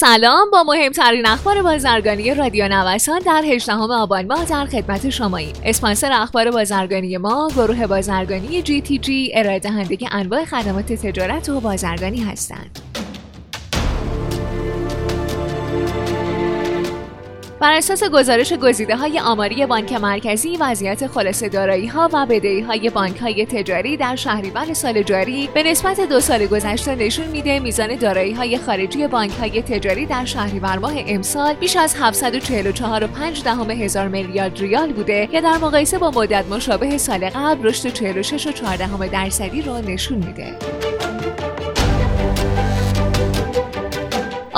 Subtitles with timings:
[0.00, 6.12] سلام با مهمترین اخبار بازرگانی رادیو نوسان در 18 آبان ماه در خدمت شماییم اسپانسر
[6.12, 12.20] اخبار بازرگانی ما گروه بازرگانی جی تی جی ارائه دهنده انواع خدمات تجارت و بازرگانی
[12.20, 12.78] هستند.
[17.60, 22.90] بر اساس گزارش گزیده های آماری بانک مرکزی وضعیت خلاص دارایی ها و بدهی های
[22.90, 27.96] بانک های تجاری در شهریور سال جاری به نسبت دو سال گذشته نشون میده میزان
[27.96, 34.08] دارایی های خارجی بانک های تجاری در شهریور ماه امسال بیش از 744.5 دهم هزار
[34.08, 39.80] میلیارد ریال بوده که در مقایسه با مدت مشابه سال قبل رشد 46.4 درصدی را
[39.80, 40.56] نشون میده.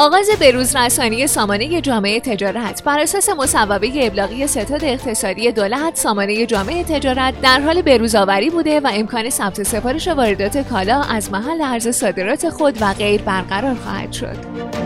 [0.02, 6.84] آغاز بروز رسانی سامانه جامعه تجارت بر اساس مصوبه ابلاغی ستاد اقتصادی دولت سامانه جامعه
[6.84, 11.88] تجارت در حال بروز آوری بوده و امکان ثبت سفارش واردات کالا از محل عرض
[11.88, 14.81] صادرات خود و غیر برقرار خواهد شد.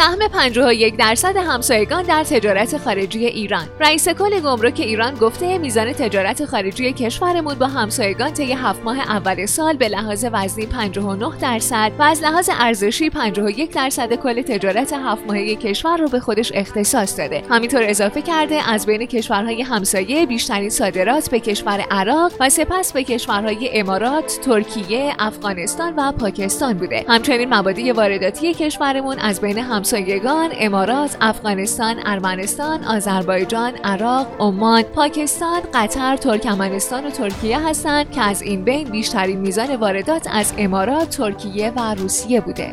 [0.00, 3.68] سهم 51 درصد همسایگان در تجارت خارجی ایران.
[3.80, 9.46] رئیس کل گمرک ایران گفته میزان تجارت خارجی کشورمون با همسایگان طی هفت ماه اول
[9.46, 15.26] سال به لحاظ وزنی 59 درصد و از لحاظ ارزشی 51 درصد کل تجارت هفت
[15.26, 17.42] ماهه کشور رو به خودش اختصاص داده.
[17.50, 23.04] همینطور اضافه کرده از بین کشورهای همسایه بیشترین صادرات به کشور عراق و سپس به
[23.04, 27.04] کشورهای امارات، ترکیه، افغانستان و پاکستان بوده.
[27.08, 35.60] همچنین مبادی وارداتی کشورمون از بین همسایگان همسایگان امارات، افغانستان، ارمنستان، آذربایجان، عراق، عمان، پاکستان،
[35.74, 41.72] قطر، ترکمنستان و ترکیه هستند که از این بین بیشترین میزان واردات از امارات، ترکیه
[41.76, 42.72] و روسیه بوده.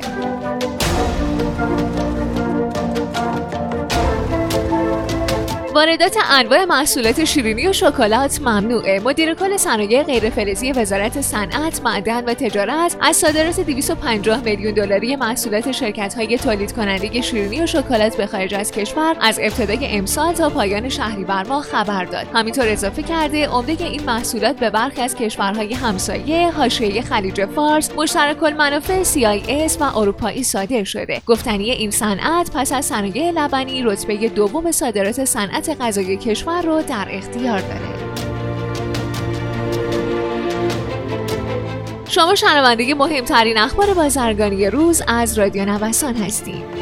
[5.78, 9.00] واردات انواع محصولات شیرینی و شکلات ممنوعه.
[9.00, 15.72] مدیر کل صنایع غیرفلزی وزارت صنعت معدن و تجارت از صادرات 250 میلیون دلاری محصولات
[15.72, 20.50] شرکت های تولید کننده شیرینی و شکلات به خارج از کشور از ابتدای امسال تا
[20.50, 22.28] پایان شهریور ماه خبر داد.
[22.34, 28.44] همینطور اضافه کرده عمده این محصولات به برخی از کشورهای همسایه حاشیه خلیج فارس مشترک
[28.44, 31.22] المنافع CIS و اروپایی صادر شده.
[31.26, 37.08] گفتنی این صنعت پس از صنایع لبنی رتبه دوم صادرات صنعت غذای کشور رو در
[37.12, 37.98] اختیار داره.
[42.10, 46.78] شما شنونده مهمترین اخبار بازرگانی روز از رادیو نوسان هستید.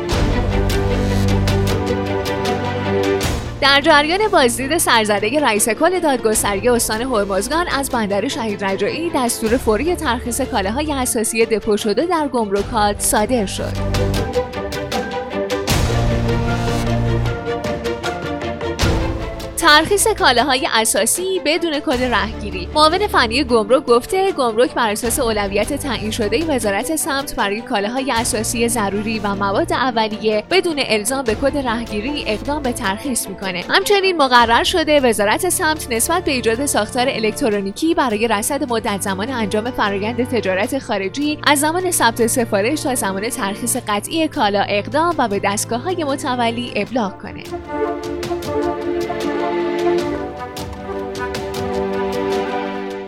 [3.61, 9.95] در جریان بازدید سرزده رئیس کل دادگستری استان هرمزگان از بندر شهید رجایی دستور فوری
[9.95, 13.73] ترخیص کالاهای اساسی دپو شده در گمرکات صادر شد.
[19.65, 22.67] ترخیص کالاهای اساسی بدون کد رهگیری.
[22.75, 28.69] معاون فنی گمرک گفته گمرک بر اساس اولویت تعیین شده وزارت سمت برای کالاهای اساسی
[28.69, 33.63] ضروری و مواد اولیه بدون الزام به کد رهگیری اقدام به ترخیص می‌کنه.
[33.69, 39.71] همچنین مقرر شده وزارت سمت نسبت به ایجاد ساختار الکترونیکی برای رصد مدت زمان انجام
[39.71, 45.39] فرایند تجارت خارجی از زمان ثبت سفارش تا زمان ترخیص قطعی کالا اقدام و به
[45.39, 47.43] دستگاه های متولی ابلاغ کنه.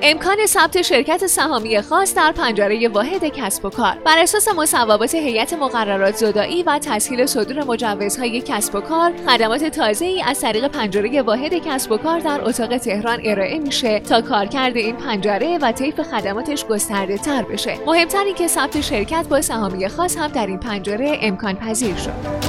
[0.10, 3.98] امکان ثبت شرکت سهامی خاص در پنجره واحد کسب و کار.
[4.06, 10.06] بر اساس مصوبات هیئت مقررات زدایی و تسهیل صدور مجوزهای کسب و کار خدمات تازه
[10.06, 14.78] ای از طریق پنجره واحد کسب و کار در اتاق تهران ارائه میشه تا کارکرد
[14.78, 17.78] این پنجره و طیف خدماتش گسترده تر بشه.
[17.86, 22.47] مهمتر که ثبت شرکت با سهامی خاص هم در این پنجره امکان پذیر شد.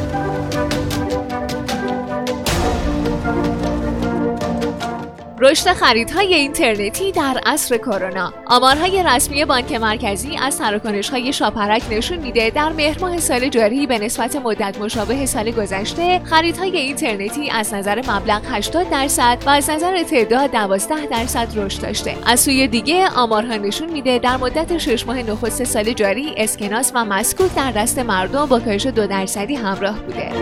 [5.50, 8.32] رشد خریدهای اینترنتی در عصر کرونا.
[8.46, 13.98] آمارهای رسمی بانک مرکزی از تراکنش‌های شاپرک نشون میده در مهر ماه سال جاری به
[13.98, 20.02] نسبت مدت مشابه سال گذشته خریدهای اینترنتی از نظر مبلغ 80 درصد و از نظر
[20.02, 22.16] تعداد 12 درصد رشد داشته.
[22.26, 27.04] از سوی دیگه آمارها نشون میده در مدت 6 ماه نخست سال جاری اسکناس و
[27.04, 30.32] مسکوک در دست مردم با کاهش دو درصدی همراه بوده.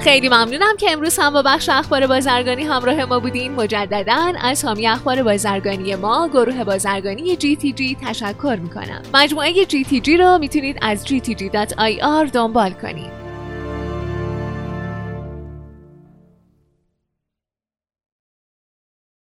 [0.00, 3.52] خیلی ممنونم که امروز هم با بخش اخبار بازرگانی همراه ما بودین.
[3.52, 9.02] مجددا از حامی اخبار بازرگانی ما گروه بازرگانی GTG تشکر می‌کنم.
[9.14, 13.19] مجموعه GTG رو می‌تونید از gtg.ir دنبال کنید.